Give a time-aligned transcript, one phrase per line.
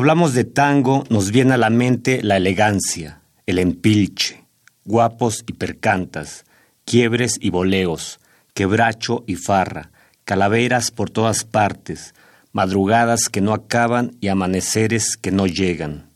[0.00, 4.46] Hablamos de tango nos viene a la mente la elegancia, el empilche,
[4.86, 6.46] guapos y percantas,
[6.86, 8.18] quiebres y boleos,
[8.54, 9.90] quebracho y farra,
[10.24, 12.14] calaveras por todas partes,
[12.50, 16.08] madrugadas que no acaban y amaneceres que no llegan.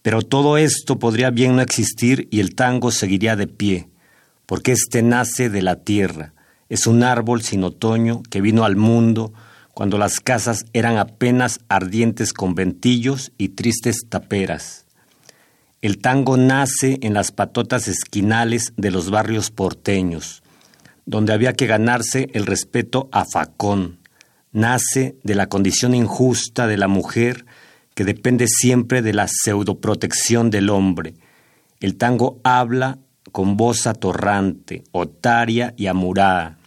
[0.00, 3.90] Pero todo esto podría bien no existir y el tango seguiría de pie,
[4.46, 6.32] porque éste nace de la tierra,
[6.70, 9.34] es un árbol sin otoño que vino al mundo
[9.80, 14.84] cuando las casas eran apenas ardientes conventillos y tristes taperas.
[15.80, 20.42] El tango nace en las patotas esquinales de los barrios porteños,
[21.06, 24.00] donde había que ganarse el respeto a facón.
[24.52, 27.46] Nace de la condición injusta de la mujer
[27.94, 31.14] que depende siempre de la pseudoprotección del hombre.
[31.80, 32.98] El tango habla
[33.32, 36.59] con voz atorrante, otaria y amurada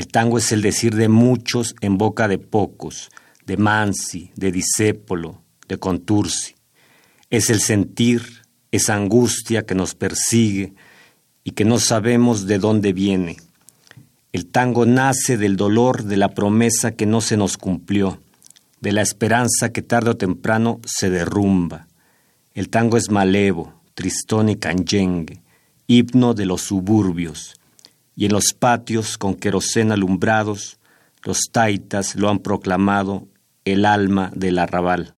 [0.00, 3.10] el tango es el decir de muchos en boca de pocos,
[3.44, 6.54] de Mansi, de Disépolo, de Contursi.
[7.28, 8.22] Es el sentir,
[8.72, 10.72] esa angustia que nos persigue
[11.44, 13.36] y que no sabemos de dónde viene.
[14.32, 18.22] El tango nace del dolor de la promesa que no se nos cumplió,
[18.80, 21.88] de la esperanza que tarde o temprano se derrumba.
[22.54, 25.42] El tango es malevo, tristón y canyengue,
[25.86, 27.59] himno de los suburbios,
[28.20, 30.78] y en los patios con querosén alumbrados,
[31.24, 33.26] los taitas lo han proclamado
[33.64, 35.14] el alma del arrabal.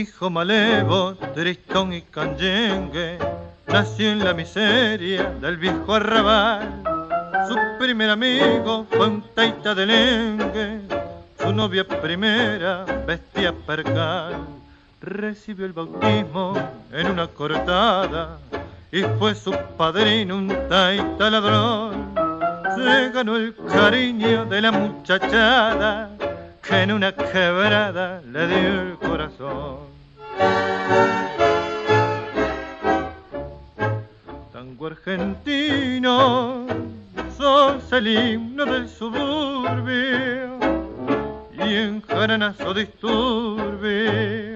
[0.00, 3.18] Hijo malevo, tristón y canyengue,
[3.66, 6.82] nació en la miseria del viejo arrabal.
[7.48, 10.80] Su primer amigo fue un taita de lengue,
[11.38, 14.34] su novia primera vestía percal.
[15.00, 16.54] Recibió el bautismo
[16.92, 18.38] en una cortada
[18.90, 22.14] y fue su padrino un taita ladrón.
[22.76, 26.10] Se ganó el cariño de la muchachada
[26.66, 29.76] que en una quebrada le dio el corazón.
[34.52, 36.66] Tango argentino,
[37.36, 40.58] sos el himno del suburbio
[41.52, 44.54] y en jaranazo disturbio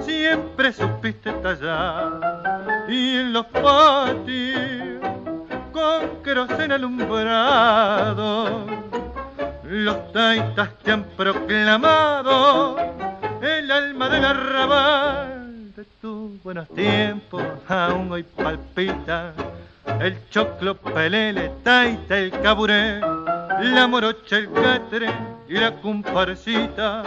[0.00, 5.00] siempre supiste tallar y en los patios
[5.72, 8.66] con querosén alumbrado
[9.72, 12.76] los taitas te han proclamado
[13.40, 19.32] el alma del arrabal de tus buenos tiempos, aún hoy palpita
[19.98, 25.10] el choclo, pelele, taita, el caburé, la morocha, el catre
[25.48, 27.02] y la comparsita,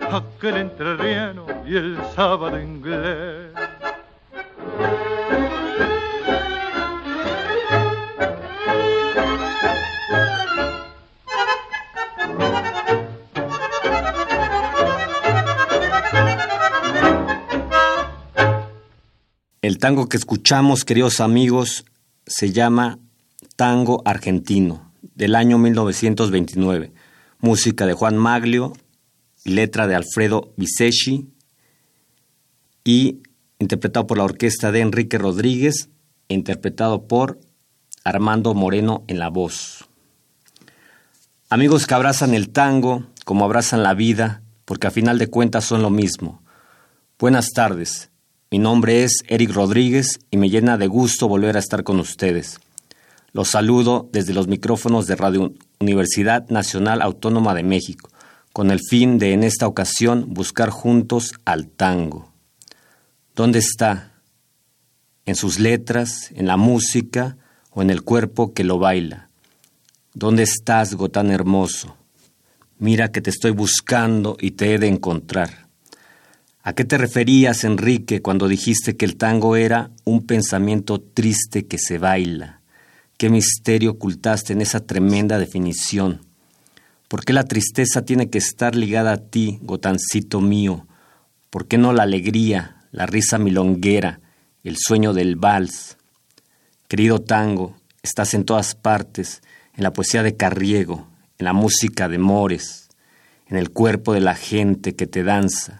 [0.00, 3.50] aquel entrerriano y el sábado inglés.
[19.80, 21.86] Tango que escuchamos, queridos amigos,
[22.26, 22.98] se llama
[23.56, 26.92] Tango Argentino, del año 1929.
[27.40, 28.74] Música de Juan Maglio,
[29.42, 31.30] letra de Alfredo Biseschi
[32.84, 33.22] y
[33.58, 35.88] interpretado por la orquesta de Enrique Rodríguez,
[36.28, 37.40] e interpretado por
[38.04, 39.88] Armando Moreno en la voz.
[41.48, 45.80] Amigos que abrazan el tango como abrazan la vida, porque a final de cuentas son
[45.80, 46.42] lo mismo.
[47.18, 48.09] Buenas tardes.
[48.52, 52.58] Mi nombre es Eric Rodríguez y me llena de gusto volver a estar con ustedes.
[53.32, 58.10] Los saludo desde los micrófonos de Radio Universidad Nacional Autónoma de México,
[58.52, 62.32] con el fin de en esta ocasión buscar juntos al tango.
[63.36, 64.14] ¿Dónde está?
[65.26, 67.36] ¿En sus letras, en la música
[67.70, 69.28] o en el cuerpo que lo baila?
[70.12, 71.96] ¿Dónde estás, Gotán hermoso?
[72.80, 75.69] Mira que te estoy buscando y te he de encontrar.
[76.62, 81.78] ¿A qué te referías, Enrique, cuando dijiste que el tango era un pensamiento triste que
[81.78, 82.60] se baila?
[83.16, 86.20] ¿Qué misterio ocultaste en esa tremenda definición?
[87.08, 90.86] ¿Por qué la tristeza tiene que estar ligada a ti, gotancito mío?
[91.48, 94.20] ¿Por qué no la alegría, la risa milonguera,
[94.62, 95.96] el sueño del vals?
[96.88, 99.40] Querido tango, estás en todas partes,
[99.74, 101.08] en la poesía de Carriego,
[101.38, 102.90] en la música de Mores,
[103.46, 105.79] en el cuerpo de la gente que te danza,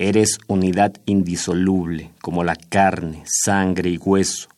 [0.00, 4.48] Eres unidad indisoluble, como la carne, sangre y hueso,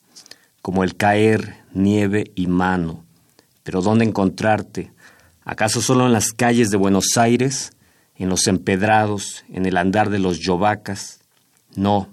[0.60, 3.04] como el caer, nieve y mano.
[3.62, 4.92] Pero ¿dónde encontrarte?
[5.42, 7.72] ¿Acaso solo en las calles de Buenos Aires,
[8.16, 11.20] en los empedrados, en el andar de los yovacas?
[11.74, 12.10] No,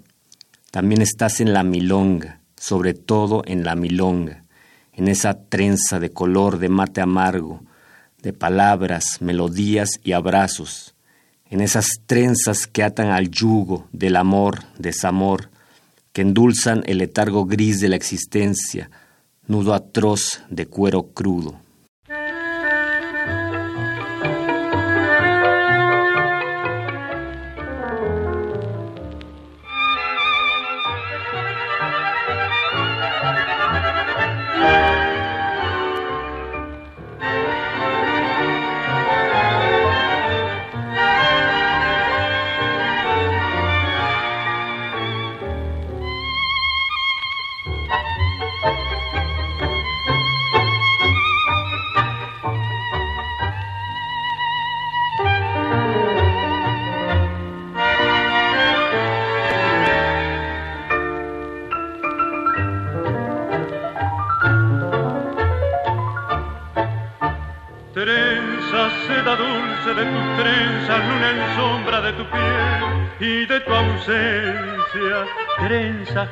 [0.70, 4.44] también estás en la milonga, sobre todo en la milonga,
[4.94, 7.60] en esa trenza de color de mate amargo,
[8.22, 10.94] de palabras, melodías y abrazos,
[11.50, 15.50] en esas trenzas que atan al yugo del amor, desamor,
[16.12, 18.90] que endulzan el letargo gris de la existencia,
[19.46, 21.60] nudo atroz de cuero crudo.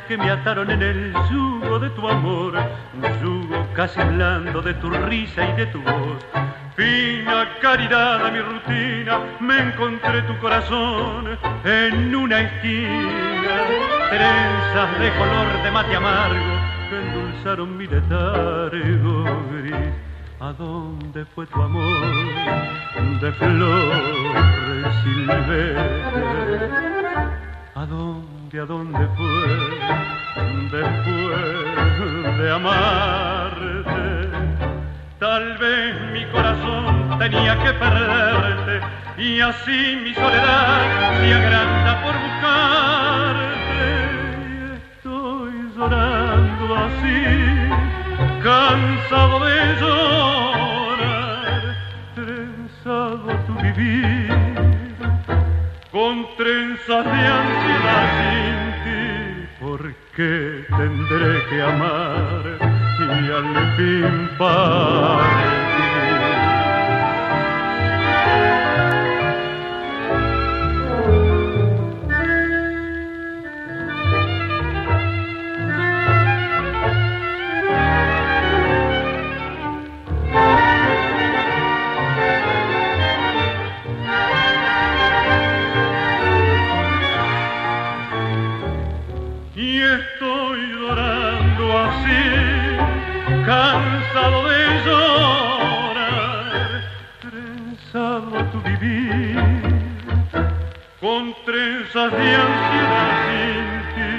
[0.08, 2.54] Que me ataron en el yugo de tu amor,
[3.22, 6.24] yugo casi blando de tu risa y de tu voz.
[6.76, 13.56] Fina caridad a mi rutina, me encontré tu corazón en una esquina,
[14.10, 16.54] trenzas de color de mate amargo
[16.88, 20.15] que endulzaron mi letargo gris.
[20.38, 21.84] ¿A dónde fue tu amor
[23.20, 25.76] de flores silvestres?
[27.74, 28.36] ¿A dónde?
[28.58, 29.48] a dónde fue
[30.70, 34.30] después de amarte.
[35.18, 38.80] Tal vez mi corazón tenía que perderte
[39.18, 43.82] y así mi soledad se agranda por buscarte.
[44.96, 47.16] Estoy llorando así,
[48.42, 51.62] cansado de llorar,
[52.14, 54.30] trenzado tu vivir
[55.90, 59.02] con trenzas de ansiedad sin ti,
[59.60, 59.80] ¿por
[60.14, 62.42] qué tendré que amar
[62.98, 65.75] y al fin partir?
[102.06, 104.10] Horas de ansiedad sin ti,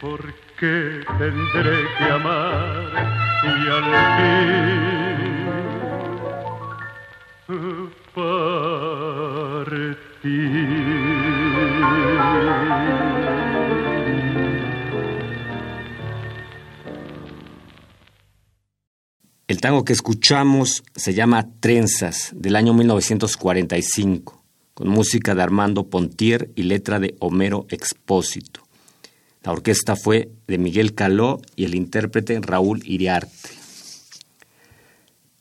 [0.00, 2.92] ¿por qué tendré que amar
[3.44, 3.84] y?
[19.46, 24.43] El tango que escuchamos se llama Trenzas, del año 1945,
[24.74, 28.60] con música de Armando Pontier y letra de Homero Expósito.
[29.42, 33.50] La orquesta fue de Miguel Caló y el intérprete Raúl Iriarte.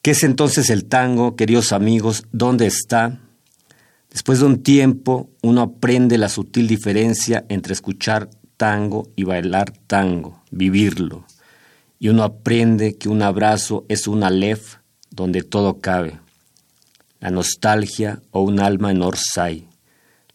[0.01, 2.25] ¿Qué es entonces el tango, queridos amigos?
[2.31, 3.19] ¿Dónde está?
[4.09, 10.43] Después de un tiempo, uno aprende la sutil diferencia entre escuchar tango y bailar tango,
[10.51, 11.25] vivirlo
[12.03, 14.75] y uno aprende que un abrazo es una lef
[15.09, 16.19] donde todo cabe,
[17.23, 19.65] la nostalgia o un alma en Orsay,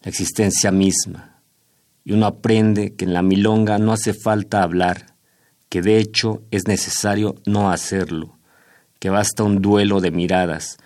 [0.01, 1.39] la existencia misma,
[2.03, 5.13] y uno aprende que en la milonga no hace falta hablar,
[5.69, 8.39] que de hecho es necesario no hacerlo,
[8.97, 10.79] que basta un duelo de miradas,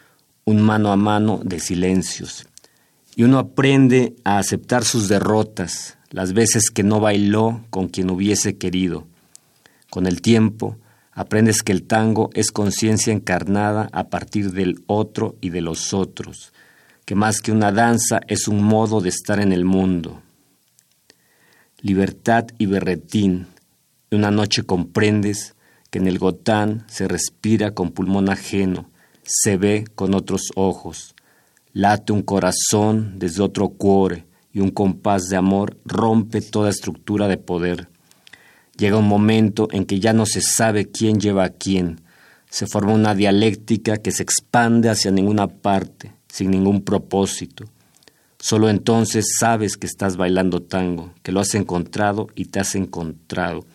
[0.43, 2.47] un mano a mano de silencios,
[3.15, 8.57] y uno aprende a aceptar sus derrotas, las veces que no bailó con quien hubiese
[8.57, 9.07] querido,
[9.89, 10.75] con el tiempo,
[11.13, 16.53] aprendes que el tango es conciencia encarnada a partir del otro y de los otros,
[17.05, 20.21] que más que una danza es un modo de estar en el mundo.
[21.81, 23.47] Libertad y berretín,
[24.11, 25.55] una noche comprendes
[25.89, 28.89] que en el gotán se respira con pulmón ajeno,
[29.23, 31.13] se ve con otros ojos,
[31.73, 37.37] late un corazón desde otro cuore y un compás de amor rompe toda estructura de
[37.37, 37.89] poder
[38.77, 42.01] Llega un momento en que ya no se sabe quién lleva a quién.
[42.49, 47.65] Se forma una dialéctica que se expande hacia ninguna parte, sin ningún propósito.
[48.39, 53.65] Solo entonces sabes que estás bailando tango, que lo has encontrado y te has encontrado.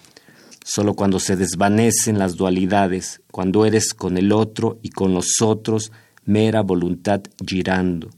[0.64, 5.90] Solo cuando se desvanecen las dualidades, cuando eres con el otro y con los otros,
[6.26, 8.10] mera voluntad girando.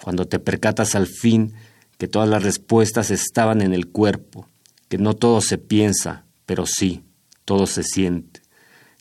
[0.00, 1.54] Cuando te percatas al fin
[1.98, 4.46] que todas las respuestas estaban en el cuerpo,
[4.90, 7.04] que no todo se piensa, pero sí,
[7.44, 8.42] todo se siente,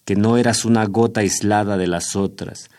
[0.06, 2.70] que no eras una gota aislada de las otras,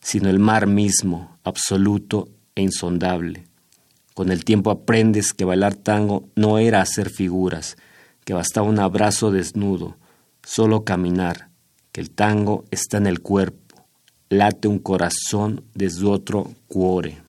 [0.00, 3.44] sino el mar mismo, absoluto e insondable.
[4.14, 7.76] Con el tiempo aprendes que bailar tango no era hacer figuras,
[8.24, 9.96] que bastaba un abrazo desnudo,
[10.44, 11.48] solo caminar,
[11.90, 13.84] que el tango está en el cuerpo,
[14.28, 17.20] late un corazón desde otro cuore.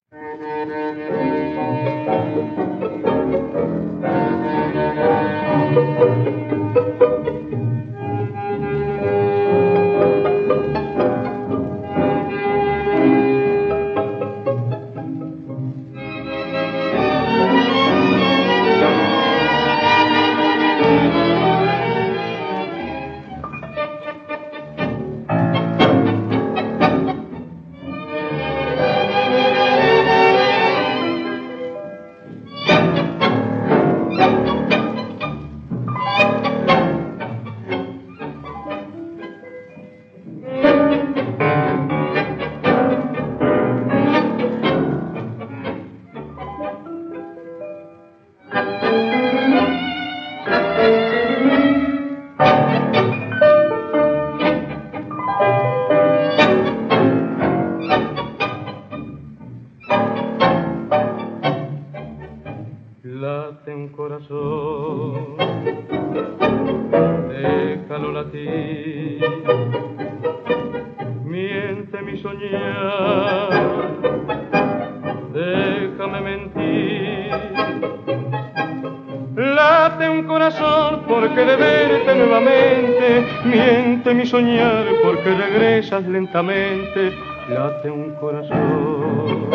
[86.31, 87.13] Lentamente,
[87.49, 89.49] late un corazón.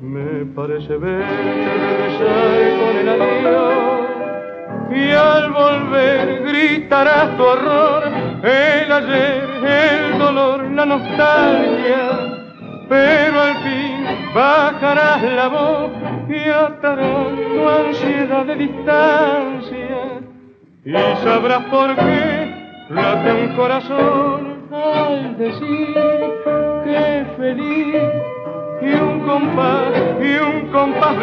[0.00, 4.06] Me parece verte regresar con el adiós
[4.90, 8.04] y al volver gritarás tu horror,
[8.42, 12.08] el ayer, el dolor, la nostalgia,
[12.88, 15.90] pero al fin bajarás la voz
[16.28, 20.22] y atarás tu ansiedad de distancia.
[20.84, 22.56] Y sabrás por qué
[22.88, 24.05] late un corazón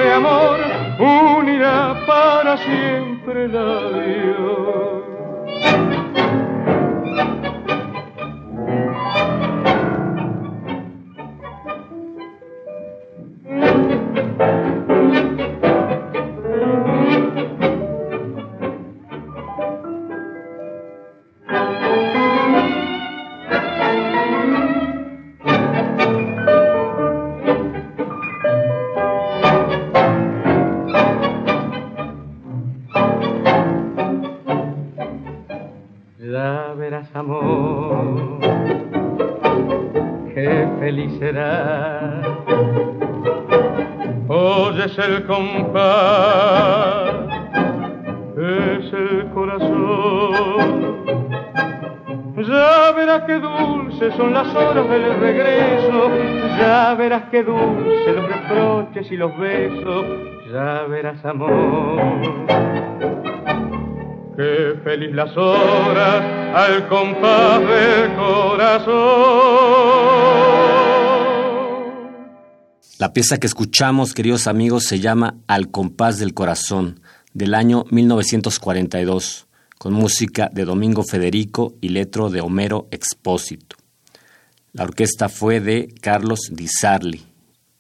[0.01, 0.59] amor
[0.99, 5.12] unirá para siempre la Dios.
[57.45, 60.05] Los reproches y los besos,
[60.51, 62.01] ya verás amor
[64.35, 68.93] Qué feliz las horas al compás del corazón.
[72.97, 77.01] La pieza que escuchamos, queridos amigos, se llama Al compás del corazón,
[77.33, 79.45] del año 1942,
[79.77, 83.75] con música de Domingo Federico y letro de Homero Expósito.
[84.71, 87.32] La orquesta fue de Carlos Di Sarli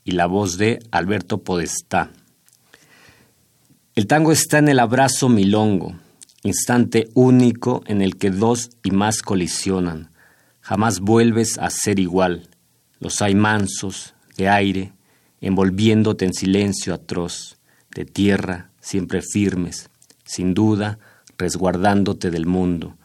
[0.03, 2.11] y la voz de Alberto Podestá.
[3.95, 5.95] El tango está en el abrazo milongo,
[6.43, 10.11] instante único en el que dos y más colisionan.
[10.61, 12.49] Jamás vuelves a ser igual.
[12.99, 14.93] Los hay mansos, de aire,
[15.41, 17.57] envolviéndote en silencio atroz,
[17.93, 19.89] de tierra, siempre firmes,
[20.25, 20.99] sin duda,
[21.37, 22.97] resguardándote del mundo.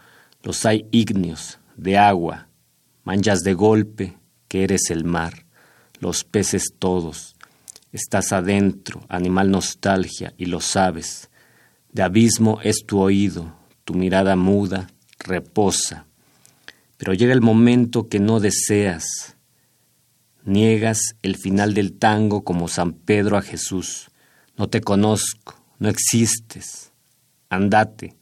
[0.43, 2.49] Los hay ígneos, de agua,
[3.05, 4.17] manchas de golpe,
[4.49, 5.45] que eres el mar,
[6.01, 7.37] los peces todos.
[7.93, 11.29] Estás adentro, animal nostalgia, y lo sabes
[11.93, 14.89] de abismo es tu oído, tu mirada muda,
[15.19, 16.07] reposa.
[16.97, 19.37] Pero llega el momento que no deseas.
[20.45, 24.11] Niegas el final del tango como San Pedro a Jesús.
[24.57, 26.93] No te conozco, no existes.
[27.49, 28.15] Andate.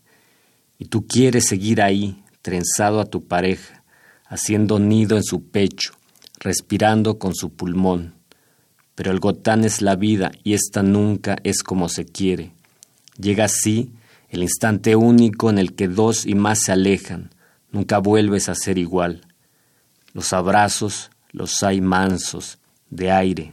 [0.79, 3.83] Y tú quieres seguir ahí, trenzado a tu pareja,
[4.27, 5.96] haciendo nido en su pecho,
[6.41, 8.15] respirando con su pulmón.
[8.95, 12.53] Pero el gotán es la vida y esta nunca es como se quiere.
[13.19, 13.93] Llega así
[14.29, 17.31] el instante único en el que dos y más se alejan,
[17.71, 19.27] nunca vuelves a ser igual.
[20.13, 23.53] Los abrazos los hay mansos, de aire,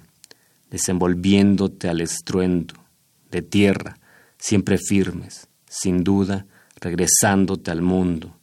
[0.71, 2.75] desenvolviéndote al estruendo,
[3.29, 3.97] de tierra,
[4.37, 6.45] siempre firmes, sin duda,
[6.79, 8.37] regresándote al mundo.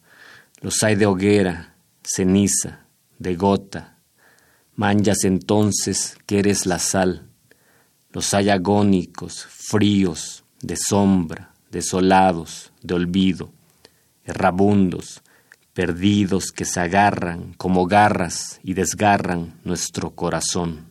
[0.61, 2.81] Los hay de hoguera, ceniza,
[3.19, 3.90] de gota.
[4.81, 7.29] Manchas entonces que eres la sal.
[8.13, 13.53] Los hay agónicos, fríos, de sombra, desolados, de olvido,
[14.25, 15.21] errabundos,
[15.75, 20.90] perdidos que se agarran como garras y desgarran nuestro corazón.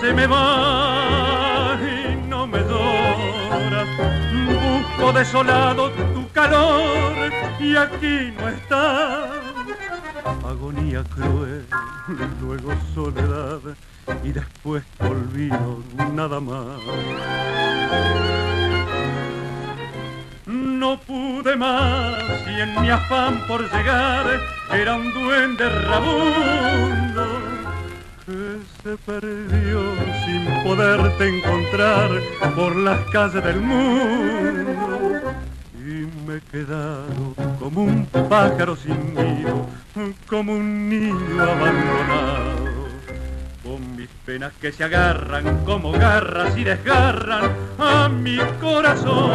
[0.00, 3.84] Se me va y no me dora.
[4.62, 9.30] Busco desolado tu calor y aquí no estás.
[10.44, 11.66] Agonía cruel,
[12.40, 13.60] luego soledad
[14.24, 15.82] y después olvido
[16.14, 16.80] nada más.
[20.46, 24.26] No pude más y en mi afán por llegar
[24.72, 27.59] era un duende rabundo
[28.82, 29.82] se perdió
[30.24, 32.10] sin poderte encontrar
[32.54, 35.32] por las calles del mundo.
[35.78, 39.66] Y me he quedado como un pájaro sin nido,
[40.26, 42.60] como un niño abandonado
[43.62, 49.30] con mis penas que se agarran como garras y desgarran a mi corazón.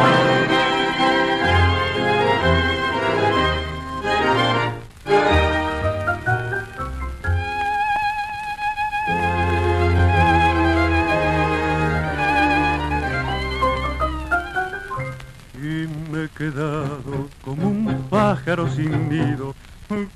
[16.28, 19.54] Quedado como un pájaro sin nido,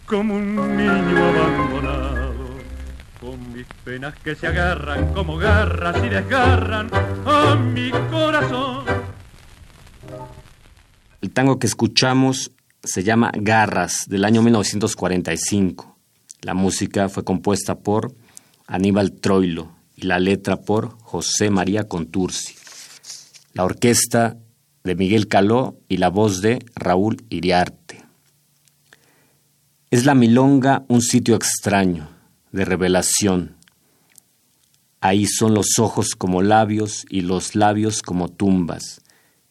[0.06, 2.34] como un niño abandonado,
[3.20, 6.90] con mis penas que se agarran como garras y desgarran
[7.26, 8.84] a mi corazón.
[11.20, 12.50] El tango que escuchamos
[12.82, 15.96] se llama Garras, del año 1945.
[16.42, 18.14] La música fue compuesta por
[18.66, 22.54] Aníbal Troilo y la letra por José María Contursi.
[23.52, 24.36] La orquesta
[24.84, 28.04] de Miguel Caló y la voz de Raúl Iriarte.
[29.90, 32.08] Es la milonga un sitio extraño,
[32.52, 33.56] de revelación.
[35.00, 39.00] Ahí son los ojos como labios y los labios como tumbas.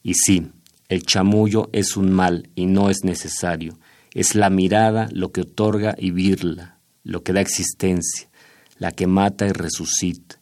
[0.04, 0.52] Y sí,
[0.88, 3.78] el chamullo es un mal y no es necesario.
[4.13, 8.30] Es la mirada lo que otorga y virla, lo que da existencia,
[8.78, 10.39] la que mata y resucita.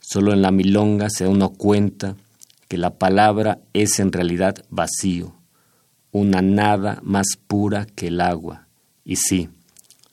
[0.00, 2.16] Solo en la milonga se da uno cuenta
[2.68, 5.34] que la palabra es en realidad vacío,
[6.12, 8.68] una nada más pura que el agua.
[9.04, 9.48] Y sí,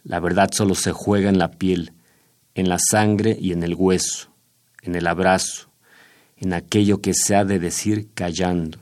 [0.03, 1.91] la verdad solo se juega en la piel,
[2.53, 4.29] en la sangre y en el hueso,
[4.81, 5.69] en el abrazo,
[6.37, 8.79] en aquello que se ha de decir callando.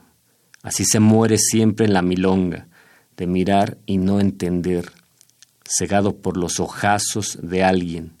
[0.62, 2.68] Así se muere siempre en la milonga,
[3.16, 4.92] de mirar y no entender,
[5.64, 8.12] cegado por los ojazos de alguien,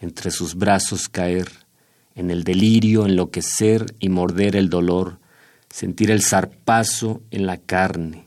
[0.00, 1.63] entre sus brazos caer,
[2.14, 5.18] en el delirio enloquecer y morder el dolor,
[5.68, 8.26] sentir el zarpazo en la carne,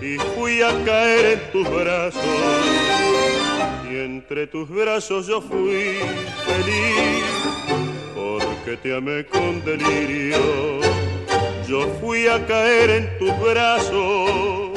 [0.00, 2.24] y fui a caer en tus brazos.
[3.90, 5.98] Y entre tus brazos yo fui
[6.46, 7.24] feliz
[8.14, 10.80] porque te amé con delirio.
[11.68, 14.70] Yo fui a caer en tus brazos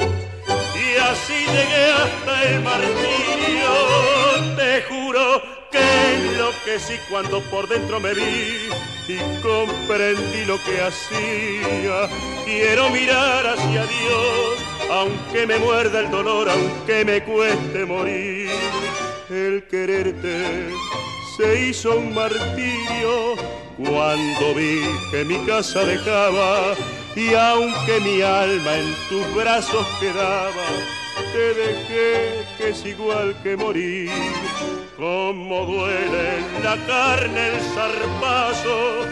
[0.74, 3.17] y así llegué hasta el martirio.
[6.68, 8.68] Que sí cuando por dentro me vi
[9.08, 12.10] y comprendí lo que hacía.
[12.44, 14.58] Quiero mirar hacia Dios,
[14.90, 18.50] aunque me muerda el dolor, aunque me cueste morir.
[19.30, 20.68] El quererte
[21.38, 23.36] se hizo un martirio
[23.78, 26.74] cuando vi que mi casa dejaba
[27.16, 30.66] y aunque mi alma en tus brazos quedaba,
[31.32, 34.10] te dejé que es igual que morir.
[34.96, 39.02] Como duele en la carne el zarpazo,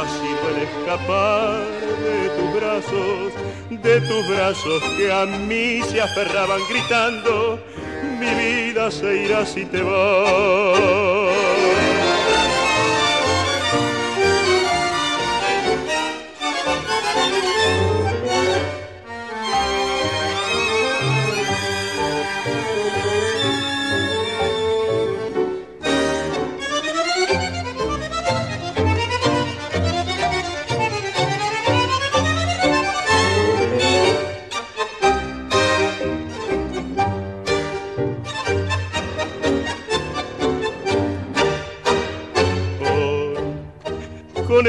[0.00, 1.64] así duele escapar
[2.04, 3.32] de tus brazos,
[3.70, 7.58] de tus brazos que a mí se aferraban gritando,
[8.20, 11.31] mi vida se irá si te vas.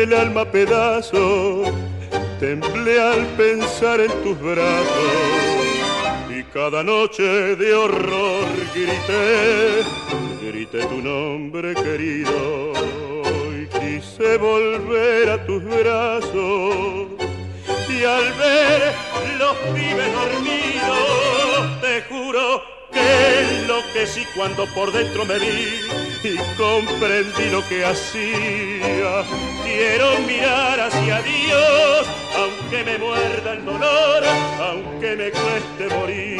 [0.03, 1.63] El alma pedazo,
[2.39, 5.13] temblé al pensar en tus brazos.
[6.29, 7.23] Y cada noche
[7.55, 9.83] de horror grité,
[10.41, 12.73] grité tu nombre querido
[13.57, 17.07] y quise volver a tus brazos.
[17.87, 18.93] Y al ver
[19.39, 22.61] los pibes dormidos te juro
[22.91, 29.23] que lo que sí cuando por dentro me vi y comprendí lo que hacía.
[29.63, 32.07] Quiero mirar hacia Dios,
[32.37, 34.23] aunque me muerda el dolor,
[34.59, 36.39] aunque me cueste morir.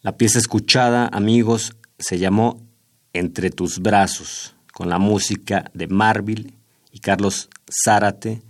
[0.00, 2.62] La pieza escuchada, amigos, se llamó
[3.12, 6.54] Entre tus brazos, con la música de Marville
[6.92, 7.50] y Carlos
[7.84, 8.42] Zárate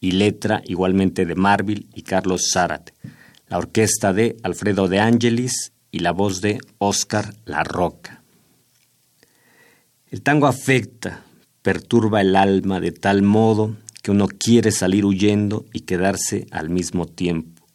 [0.00, 2.94] y letra igualmente de Marville y Carlos Zárate.
[3.48, 8.21] La orquesta de Alfredo de Angelis y la voz de Oscar La Roca.
[10.12, 11.24] El tango afecta,
[11.62, 17.06] perturba el alma de tal modo que uno quiere salir huyendo y quedarse al mismo
[17.06, 17.66] tiempo.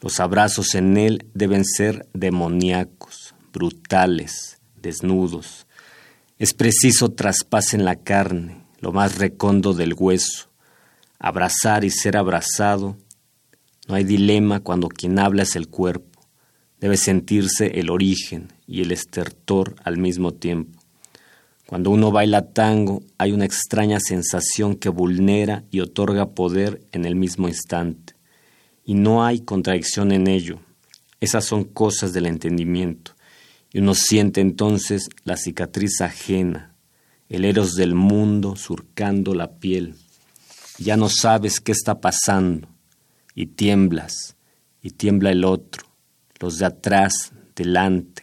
[0.00, 5.68] Los abrazos en él deben ser demoníacos, brutales, desnudos.
[6.40, 10.48] Es preciso traspasen la carne, lo más recondo del hueso.
[11.20, 12.96] Abrazar y ser abrazado.
[13.86, 16.20] No hay dilema cuando quien habla es el cuerpo.
[16.80, 20.83] Debe sentirse el origen y el estertor al mismo tiempo.
[21.74, 27.16] Cuando uno baila tango hay una extraña sensación que vulnera y otorga poder en el
[27.16, 28.14] mismo instante.
[28.84, 30.60] Y no hay contradicción en ello.
[31.18, 33.16] Esas son cosas del entendimiento.
[33.72, 36.76] Y uno siente entonces la cicatriz ajena,
[37.28, 39.96] el eros del mundo surcando la piel.
[40.78, 42.68] Ya no sabes qué está pasando.
[43.34, 44.36] Y tiemblas,
[44.80, 45.82] y tiembla el otro,
[46.38, 48.22] los de atrás, delante,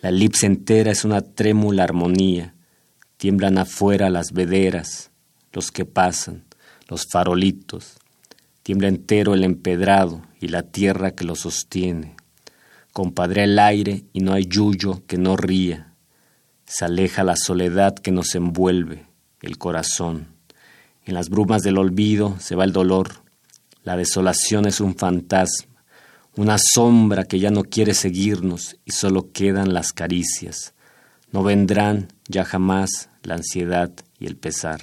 [0.00, 2.54] la elipse entera es una trémula armonía.
[3.22, 5.12] Tiemblan afuera las vederas,
[5.52, 6.42] los que pasan,
[6.88, 8.00] los farolitos.
[8.64, 12.16] Tiembla entero el empedrado y la tierra que lo sostiene.
[12.92, 15.94] Compadre el aire y no hay yuyo que no ría.
[16.66, 19.06] Se aleja la soledad que nos envuelve,
[19.40, 20.26] el corazón.
[21.04, 23.22] En las brumas del olvido se va el dolor.
[23.84, 25.68] La desolación es un fantasma
[26.34, 30.74] una sombra que ya no quiere seguirnos y solo quedan las caricias.
[31.32, 34.80] No vendrán ya jamás la ansiedad y el pesar.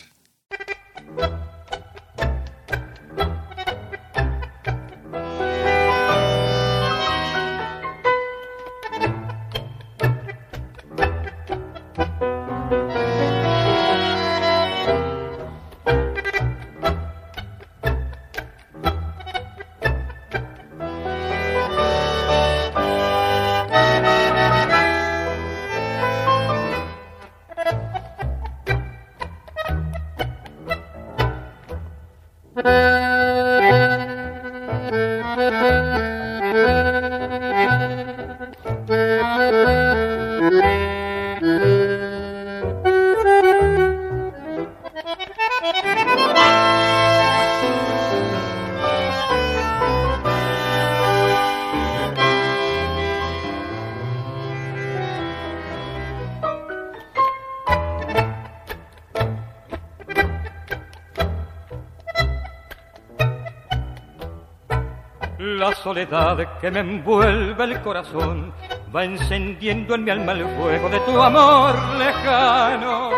[65.84, 68.54] Soledad que me envuelve el corazón
[68.94, 73.12] va encendiendo en mi alma el fuego de tu amor lejano.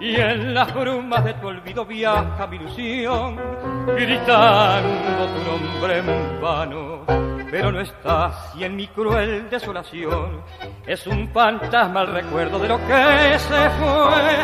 [0.00, 3.36] Y en las brumas de tu olvido viaja mi ilusión,
[3.86, 7.23] gritando tu nombre en vano
[7.54, 10.42] pero no estás y en mi cruel desolación
[10.84, 14.34] es un fantasma el recuerdo de lo que se fue.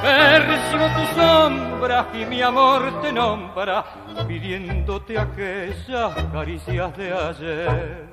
[0.00, 3.84] Percibo tu sombra y mi amor te nombra,
[4.28, 8.06] pidiéndote aquellas caricias de ayer.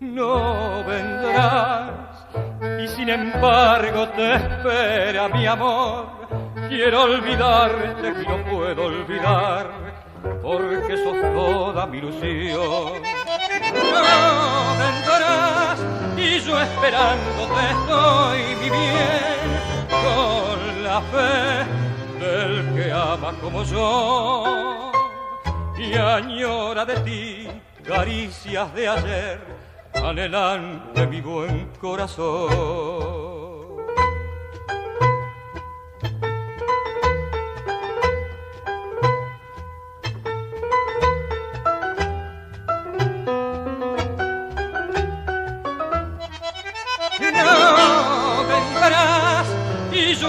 [0.00, 2.26] No vendrás
[2.82, 6.08] y sin embargo te espera mi amor.
[6.68, 9.97] Quiero olvidarte y no puedo olvidar
[10.42, 13.02] porque sos toda mi ilusión.
[13.92, 15.78] No vendrás
[16.16, 19.48] y yo esperándote estoy mi bien
[19.88, 24.92] con la fe del que ama como yo
[25.78, 27.48] y añora de ti
[27.84, 29.40] caricias de ayer
[29.94, 33.47] anhelante mi buen corazón.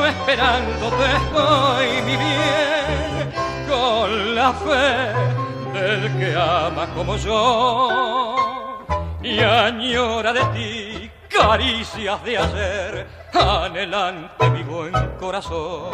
[0.10, 3.32] Esperándote estoy mi bien
[3.68, 8.78] con la fe del que ama como yo
[9.22, 15.92] y añora de ti caricias de hacer anhelante mi buen corazón.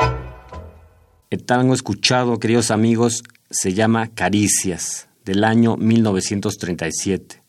[1.30, 7.42] El tango escuchado, queridos amigos, se llama Caricias, del año 1937,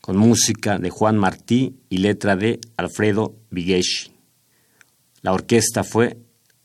[0.00, 4.12] con música de Juan Martí y letra de Alfredo Vigheshi.
[5.22, 6.18] La orquesta fue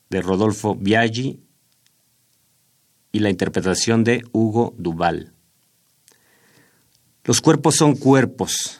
[0.09, 1.39] de Rodolfo Biaggi
[3.11, 5.33] y la interpretación de Hugo Duval.
[7.23, 8.79] Los cuerpos son cuerpos,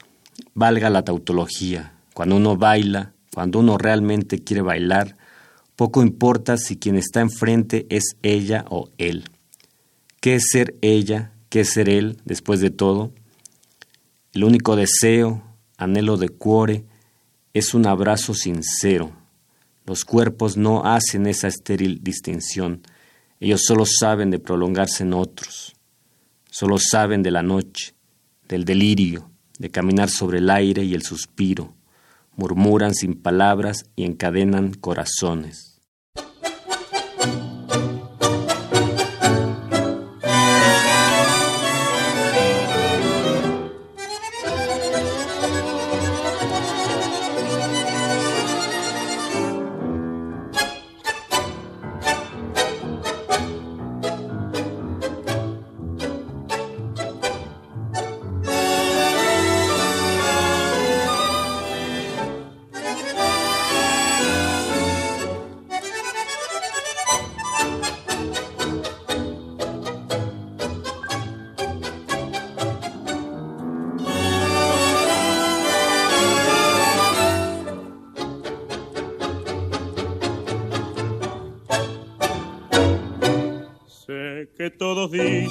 [0.53, 1.93] valga la tautología.
[2.13, 5.17] Cuando uno baila, cuando uno realmente quiere bailar,
[5.75, 9.25] poco importa si quien está enfrente es ella o él.
[10.19, 11.33] ¿Qué es ser ella?
[11.49, 13.11] ¿Qué es ser él después de todo?
[14.33, 15.43] El único deseo,
[15.77, 16.85] anhelo de cuore,
[17.53, 19.11] es un abrazo sincero,
[19.88, 22.82] Los cuerpos no hacen esa estéril distinción.
[23.39, 25.78] Ellos solo saben de prolongarse en otros.
[26.52, 27.95] Solo saben de la noche,
[28.50, 31.73] del delirio, de caminar sobre el aire y el suspiro.
[32.36, 35.66] Murmuran sin palabras y encadenan corazones.
[85.07, 85.47] Todos dicen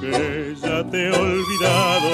[0.00, 2.10] que ya te he olvidado.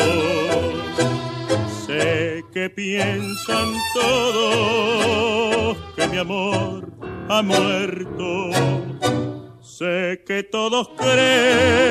[1.87, 6.91] Sé que piensan todos que mi amor
[7.29, 8.51] ha muerto.
[9.61, 11.84] Sé que todos creen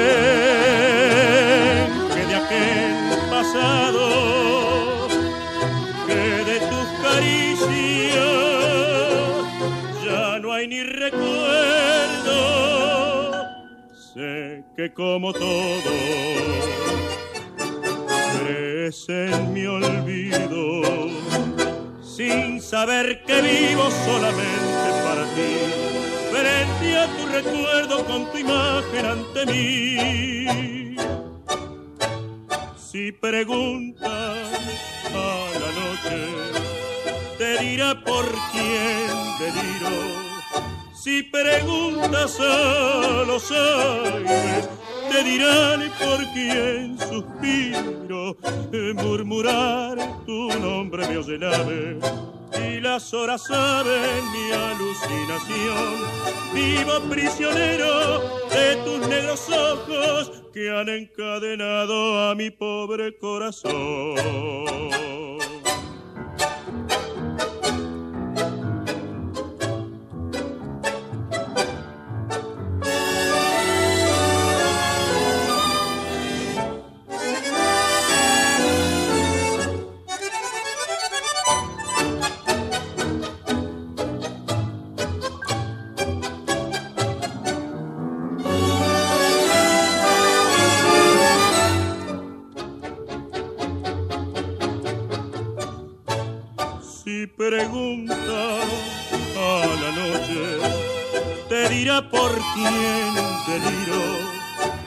[15.33, 15.91] todo
[18.39, 20.81] crees en mi olvido,
[22.01, 25.53] sin saber que vivo solamente para ti,
[26.31, 29.82] frente a tu recuerdo con tu imagen ante mí.
[53.33, 55.95] Horas saben mi alucinación.
[56.53, 64.42] Vivo prisionero de tus negros ojos que han encadenado a mi pobre corazón.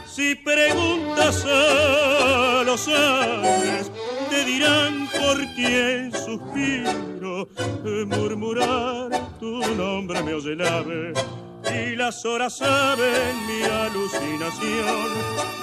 [0.06, 3.92] Si preguntas a los ángeles,
[4.30, 7.48] te dirán por quién suspiro.
[8.06, 11.12] Murmurar tu nombre me oye el ave
[11.70, 15.08] y las horas saben mi alucinación.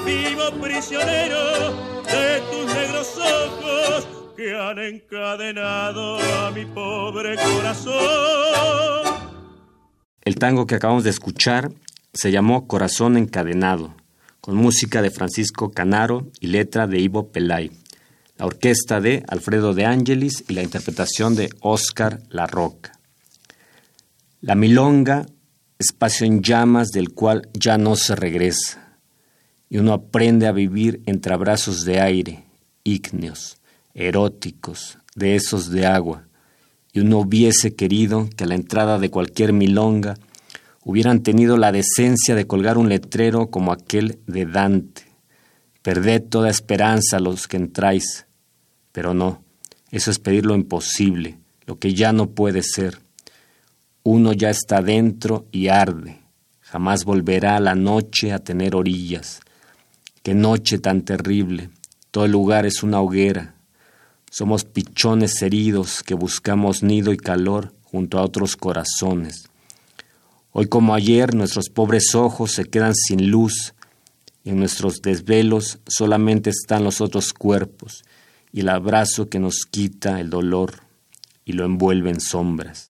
[0.05, 1.73] Vivo prisionero
[2.03, 9.13] de tus negros ojos que han encadenado a mi pobre corazón.
[10.21, 11.71] El tango que acabamos de escuchar
[12.13, 13.95] se llamó Corazón Encadenado,
[14.39, 17.71] con música de Francisco Canaro y letra de Ivo Pelay,
[18.37, 22.99] la orquesta de Alfredo de Angelis y la interpretación de Oscar La Roca.
[24.41, 25.25] La milonga,
[25.79, 28.97] espacio en llamas del cual ya no se regresa,
[29.67, 32.43] y uno aprende a vivir entre abrazos de aire,
[32.83, 33.57] ígneos,
[33.95, 36.27] eróticos, de esos de agua,
[36.91, 40.15] y uno hubiese querido que a la entrada de cualquier milonga
[40.85, 45.03] hubieran tenido la decencia de colgar un letrero como aquel de Dante.
[45.81, 48.25] Perded toda esperanza los que entráis.
[48.91, 49.43] Pero no,
[49.91, 52.99] eso es pedir lo imposible, lo que ya no puede ser.
[54.03, 56.19] Uno ya está dentro y arde.
[56.61, 59.41] Jamás volverá la noche a tener orillas.
[60.21, 61.69] Qué noche tan terrible.
[62.11, 63.55] Todo el lugar es una hoguera,
[64.35, 69.47] somos pichones heridos que buscamos nido y calor junto a otros corazones.
[70.55, 73.73] Hoy como ayer nuestros pobres ojos se quedan sin luz
[74.43, 78.03] y en nuestros desvelos solamente están los otros cuerpos
[78.51, 80.83] y el abrazo que nos quita el dolor
[81.43, 82.92] y lo envuelve en sombras.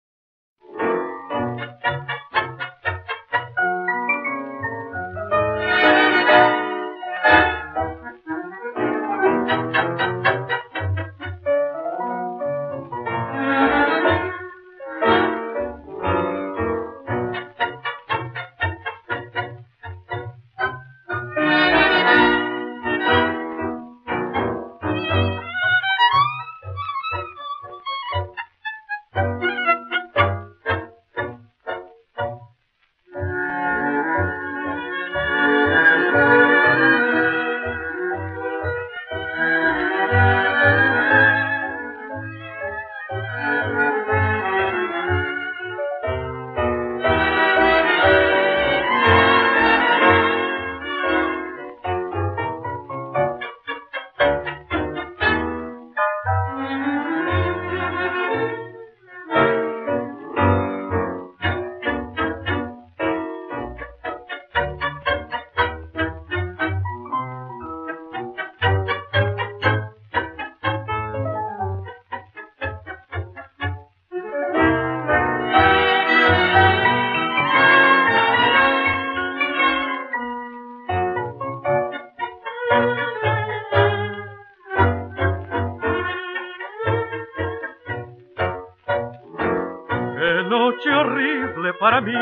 [91.81, 92.12] Para mí.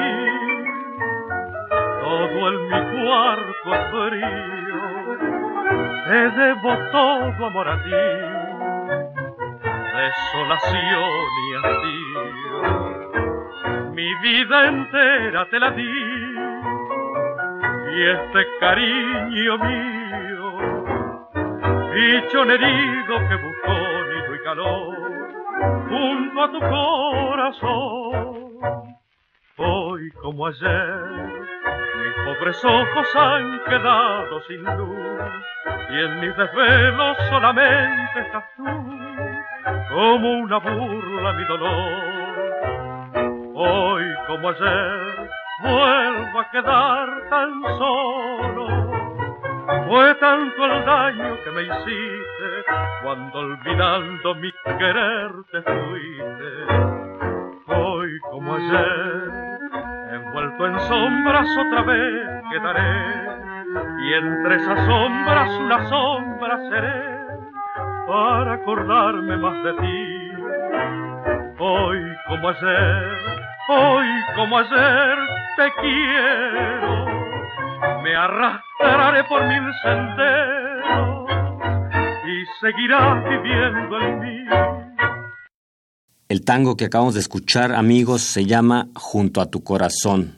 [2.00, 4.80] Todo en mi cuarto es frío,
[6.06, 7.90] te debo todo amor a ti,
[9.96, 12.56] desolación y hastío.
[13.92, 15.84] Mi vida entera te la di
[17.90, 20.46] y este cariño mío,
[21.92, 23.74] bicho herido que buscó
[24.34, 24.96] y calor
[25.88, 28.27] junto a tu corazón.
[30.28, 31.48] Como ayer,
[31.96, 35.32] mis pobres ojos han quedado sin luz
[35.88, 38.64] y en mis desvelos solamente estás tú,
[39.88, 42.02] como una burla mi dolor.
[43.54, 45.30] Hoy como ayer,
[45.62, 48.68] vuelvo a quedar tan solo
[49.88, 52.64] fue tanto el daño que me hiciste
[53.02, 56.50] cuando olvidando mi querer te fuiste.
[57.74, 59.47] Hoy como ayer,
[60.66, 63.28] en sombras otra vez quedaré
[64.02, 67.18] y entre esas sombras una sombra seré
[68.06, 70.18] para acordarme más de ti.
[71.60, 71.98] Hoy
[72.28, 73.18] como ayer,
[73.68, 74.06] hoy
[74.36, 75.18] como ayer
[75.56, 77.08] te quiero
[78.02, 81.28] me arrastraré por mil senderos
[82.26, 84.38] y seguirás viviendo en mí.
[86.28, 90.37] El tango que acabamos de escuchar, amigos, se llama Junto a tu corazón,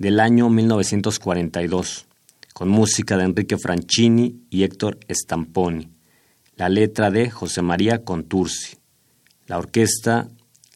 [0.00, 2.06] del año 1942,
[2.54, 5.90] con música de Enrique Franchini y Héctor Stamponi,
[6.56, 8.78] la letra de José María Contursi,
[9.46, 10.28] la orquesta,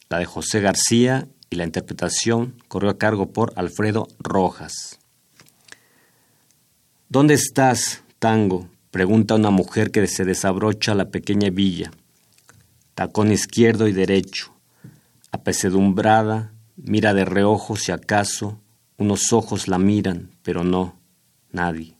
[0.09, 4.99] la de José García y la interpretación corrió a cargo por Alfredo Rojas.
[7.09, 8.69] ¿Dónde estás, tango?
[8.91, 11.89] pregunta una mujer que se desabrocha la pequeña villa.
[12.93, 14.53] Tacón izquierdo y derecho.
[15.31, 18.59] Apesedumbrada, mira de reojo si acaso
[18.97, 20.95] unos ojos la miran, pero no,
[21.51, 21.97] nadie.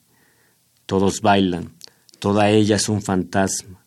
[0.85, 1.73] Todos bailan,
[2.19, 3.83] toda ella es un fantasma.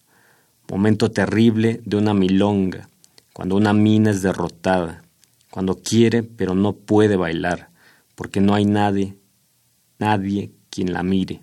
[0.69, 2.89] Momento terrible de una milonga,
[3.33, 5.03] cuando una mina es derrotada,
[5.51, 7.71] cuando quiere pero no puede bailar,
[8.15, 9.17] porque no hay nadie,
[9.99, 11.43] nadie quien la mire.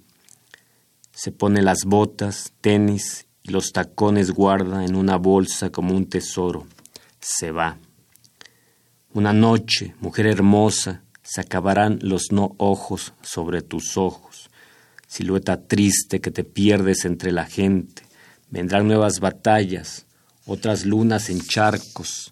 [1.12, 6.68] Se pone las botas, tenis y los tacones guarda en una bolsa como un tesoro.
[7.22, 7.78] Se va.
[9.14, 14.52] Una noche, mujer hermosa, se acabarán los no ojos sobre tus ojos.
[15.08, 18.04] Silueta triste que te pierdes entre la gente.
[18.52, 20.06] Vendrán nuevas batallas,
[20.46, 22.32] otras lunas en charcos,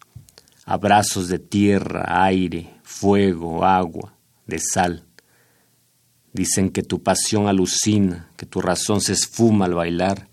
[0.63, 4.13] abrazos de tierra, aire, fuego, agua,
[4.45, 5.03] de sal.
[6.31, 10.27] Dicen que tu pasión alucina, que tu razón se esfuma al bailar,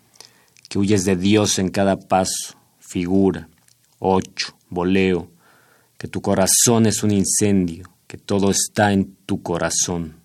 [0.68, 3.48] que huyes de Dios en cada paso, figura,
[3.98, 5.30] ocho, voleo,
[5.96, 10.19] que tu corazón es un incendio, que todo está en tu corazón.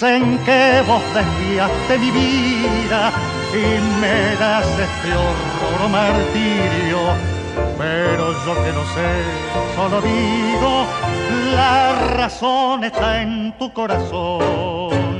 [0.00, 3.12] Dicen que vos desviaste mi vida
[3.52, 6.98] y me das este horror martirio,
[7.76, 9.10] pero yo que no sé,
[9.74, 10.86] solo digo,
[11.56, 15.18] la razón está en tu corazón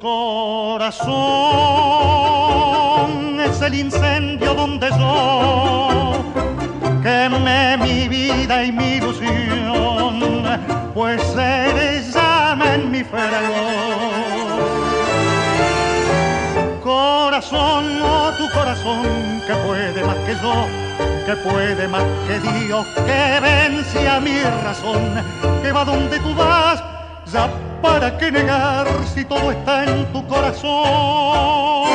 [0.00, 1.06] corazón
[3.40, 6.12] es el incendio donde yo
[7.02, 10.44] quemé mi vida y mi ilusión,
[10.92, 12.15] pues eres
[12.76, 13.36] en mi fragor.
[16.82, 19.02] Corazón oh tu corazón,
[19.46, 20.54] que puede más que yo,
[21.26, 25.02] que puede más que Dios, que vence a mi razón,
[25.62, 26.82] que va donde tú vas,
[27.32, 27.48] ya
[27.82, 31.86] para qué negar si todo está en tu corazón.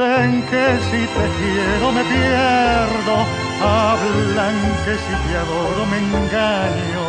[0.00, 3.16] Dicen que si te quiero me pierdo,
[3.62, 7.04] hablan que si te adoro me engaño,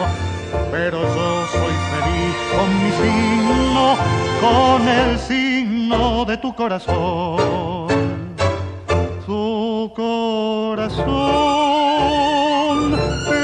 [0.70, 3.86] pero yo soy feliz con mi signo,
[4.42, 7.88] con el signo de tu corazón.
[9.26, 11.00] Tu corazón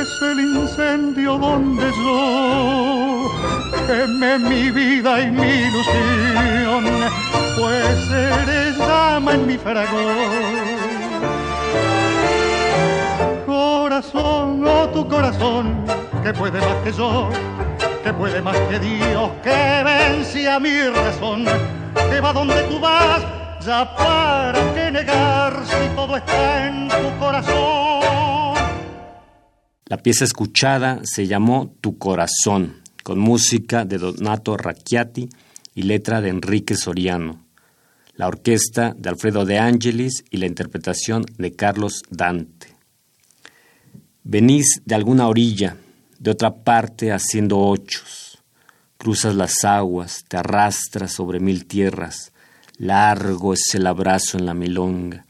[0.02, 3.32] es el incendio donde yo
[3.88, 6.84] quemé mi vida y mi ilusión,
[7.58, 10.16] pues eres llama en mi fragor.
[13.46, 15.86] Corazón, oh tu corazón,
[16.24, 17.30] que puede más que yo,
[18.04, 21.46] que puede más que Dios, que vence a mi razón,
[22.12, 23.26] que va donde tú vas,
[23.66, 27.98] ya para qué negar si todo está en tu corazón.
[29.86, 35.30] La pieza escuchada se llamó Tu corazón, con música de Donato Racchiati
[35.74, 37.47] y letra de Enrique Soriano,
[38.18, 42.76] la orquesta de Alfredo de Angelis y la interpretación de Carlos Dante.
[44.24, 45.78] Venís de alguna orilla,
[46.20, 48.44] de otra parte haciendo ochos,
[48.98, 52.34] cruzas las aguas, te arrastras sobre mil tierras,
[52.78, 55.26] largo es el abrazo en la milonga,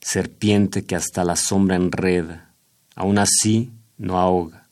[0.00, 2.54] serpiente que hasta la sombra enreda,
[2.94, 4.68] aún así no ahoga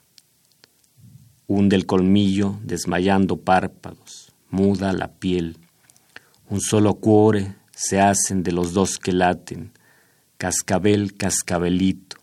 [1.47, 5.59] hunde el colmillo desmayando párpados, muda la piel.
[6.49, 9.73] Un solo cuore se hacen de los dos que laten,
[10.37, 12.19] cascabel, cascabelito,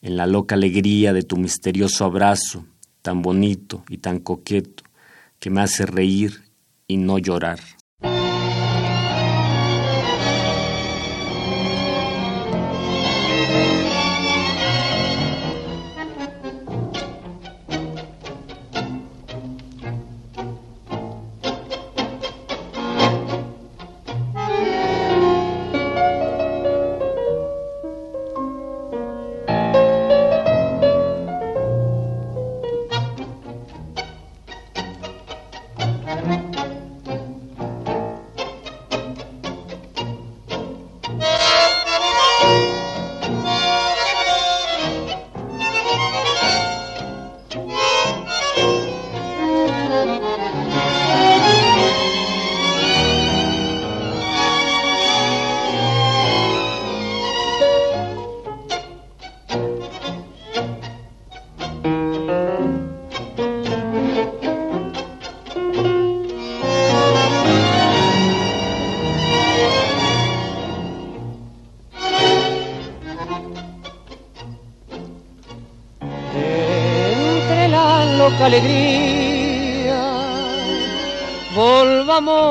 [0.00, 2.64] en la loca alegría de tu misterioso abrazo,
[3.02, 4.82] tan bonito y tan coqueto,
[5.38, 6.50] que me hace reír
[6.88, 7.60] y no llorar.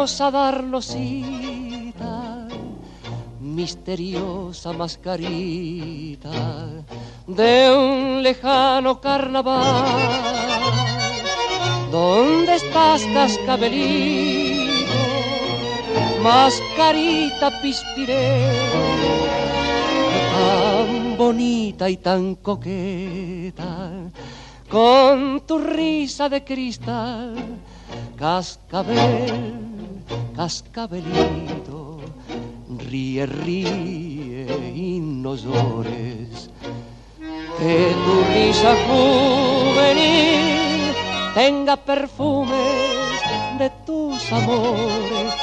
[0.05, 2.47] Volvamos a darnos cita,
[3.39, 6.29] misteriosa mascarita
[7.25, 9.83] de un lejano carnaval.
[11.91, 14.93] ¿Dónde estás, cascabelito?
[16.21, 18.85] Mascarita pispireta
[20.35, 23.89] tan bonita y tan coqueta,
[24.69, 27.35] con tu risa de cristal,
[28.17, 29.54] cascabel,
[30.35, 31.99] cascabelito,
[32.89, 36.49] ríe, ríe y no llores,
[37.57, 40.93] que tu risa juvenil
[41.33, 43.21] tenga perfumes
[43.59, 45.33] de tus amores,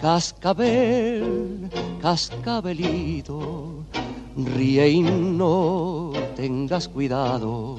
[0.00, 3.82] cascabel, cascabelito
[4.36, 7.76] ríe y no tengas cuidado,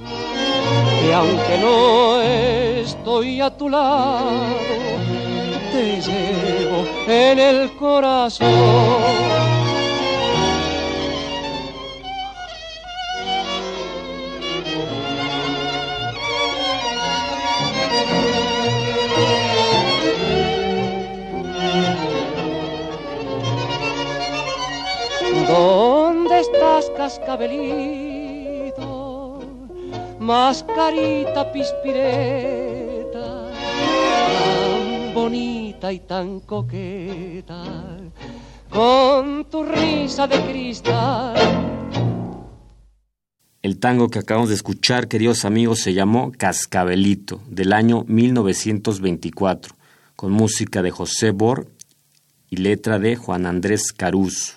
[1.02, 4.46] que aunque no estoy a tu lado,
[5.74, 8.48] te llevo en el corazón.
[25.48, 29.40] ¿Dónde estás, cascabelito?
[30.20, 32.73] Mascarita pispireta,
[35.92, 37.98] y tan coqueta,
[38.70, 41.36] con tu risa de cristal.
[43.62, 49.76] El tango que acabamos de escuchar, queridos amigos, se llamó Cascabelito, del año 1924,
[50.16, 51.68] con música de José Bor
[52.50, 54.54] y letra de Juan Andrés Caruso,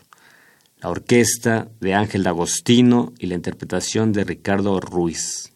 [0.79, 5.53] la orquesta de Ángel D'Agostino y la interpretación de Ricardo Ruiz.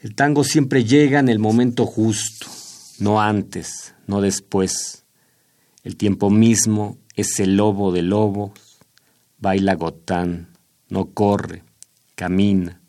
[0.00, 2.46] El tango siempre llega en el momento justo,
[3.00, 5.04] no antes, no después.
[5.82, 8.52] El tiempo mismo es el lobo de lobos,
[9.38, 10.48] baila gotán,
[10.88, 11.62] no corre,
[12.14, 12.80] camina,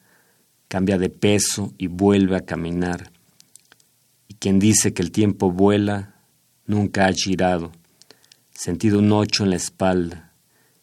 [0.68, 3.12] cambia de peso y vuelve a caminar.
[4.28, 6.16] Y quien dice que el tiempo vuela,
[6.66, 7.72] nunca ha girado,
[8.52, 10.34] sentido un ocho en la espalda.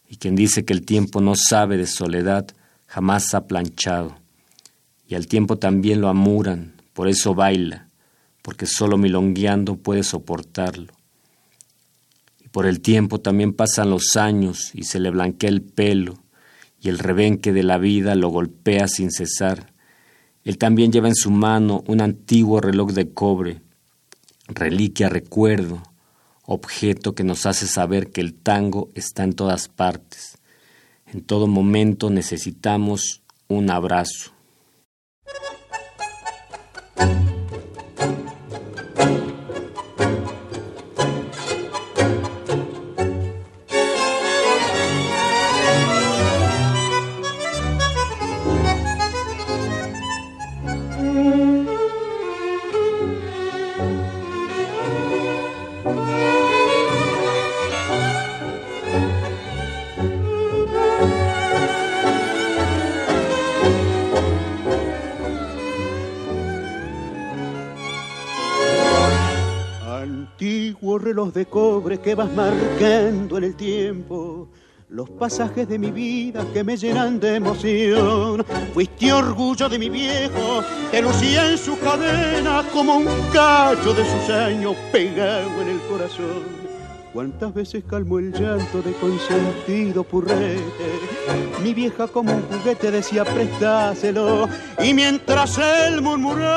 [0.09, 2.47] Y quien dice que el tiempo no sabe de soledad,
[2.87, 4.17] jamás ha planchado.
[5.07, 7.89] Y al tiempo también lo amuran, por eso baila,
[8.45, 10.95] porque solo milongueando puede soportarlo
[12.55, 16.23] por el tiempo también pasan los años y se le blanquea el pelo
[16.81, 19.73] y el rebenque de la vida lo golpea sin cesar.
[20.45, 23.61] Él también lleva en su mano un antiguo reloj de cobre,
[24.47, 25.83] reliquia, recuerdo,
[26.45, 30.39] objeto que nos hace saber que el tango está en todas partes.
[31.13, 34.31] En todo momento necesitamos un abrazo.
[72.31, 74.49] Marcando en el tiempo
[74.89, 78.45] los pasajes de mi vida que me llenan de emoción.
[78.73, 84.31] Fuiste orgullo de mi viejo, que lucía en su cadena como un cacho de sus
[84.31, 86.65] años pegado en el corazón.
[87.13, 90.61] Cuántas veces calmó el llanto de consentido purrete.
[91.63, 94.49] Mi vieja como un juguete decía prestáselo.
[94.83, 96.51] Y mientras él murmuraba,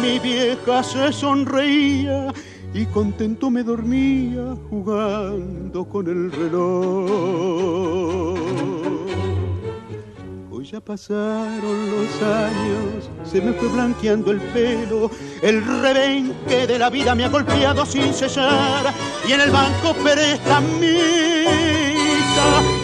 [0.00, 2.32] mi vieja se sonreía
[2.74, 8.38] y contento me dormía jugando con el reloj.
[10.50, 15.10] Hoy ya pasaron los años, se me fue blanqueando el pelo,
[15.42, 18.94] el rebenque de la vida me ha golpeado sin cesar
[19.28, 20.72] y en el banco prestamista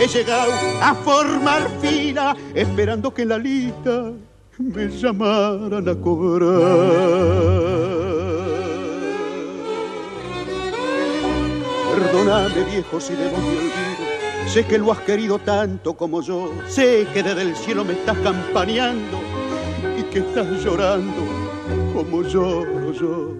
[0.00, 4.12] he llegado a formar fila esperando que la lista
[4.58, 7.97] me llamaran a cobrar.
[11.98, 14.04] Perdóname viejo si debo mi olvido.
[14.46, 16.52] Sé que lo has querido tanto como yo.
[16.68, 19.18] Sé que desde el cielo me estás campaneando
[19.98, 21.26] y que estás llorando
[21.92, 23.34] como lloro yo.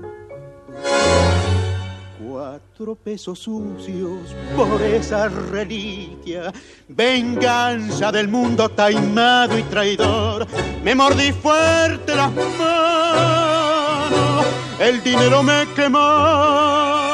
[2.29, 6.53] Cuatro pesos sucios por esa reliquia,
[6.89, 10.49] venganza del mundo taimado y traidor.
[10.83, 14.47] Me mordí fuerte las manos,
[14.81, 17.08] el dinero me quemó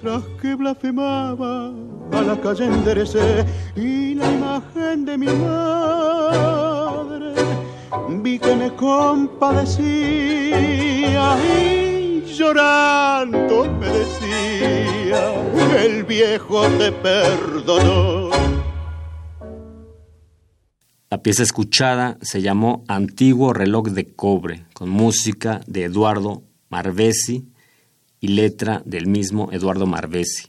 [0.00, 1.74] tras que blasfemaba
[2.12, 3.44] a la calle enderecé
[3.76, 7.34] y la imagen de mi madre
[8.22, 15.34] vi que me compadecía y llorando me decía
[15.84, 18.30] el viejo te perdonó.
[21.10, 27.49] La pieza escuchada se llamó Antiguo reloj de cobre, con música de Eduardo Marvesi
[28.20, 30.48] y letra del mismo Eduardo Marvesi.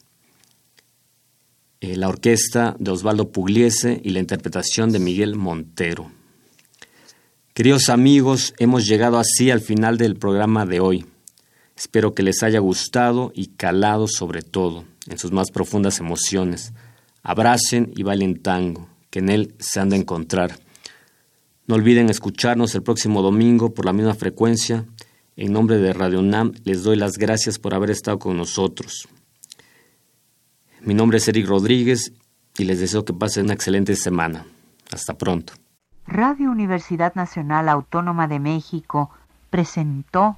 [1.79, 6.11] Eh, la orquesta de Osvaldo Pugliese y la interpretación de Miguel Montero.
[7.53, 11.05] Queridos amigos, hemos llegado así al final del programa de hoy.
[11.75, 16.73] Espero que les haya gustado y calado sobre todo en sus más profundas emociones.
[17.23, 20.59] Abracen y bailen tango, que en él se han de encontrar.
[21.67, 24.85] No olviden escucharnos el próximo domingo por la misma frecuencia
[25.41, 29.09] en nombre de Radio NAM les doy las gracias por haber estado con nosotros.
[30.81, 32.13] Mi nombre es Eric Rodríguez
[32.59, 34.45] y les deseo que pasen una excelente semana.
[34.91, 35.53] Hasta pronto.
[36.05, 39.09] Radio Universidad Nacional Autónoma de México
[39.49, 40.37] presentó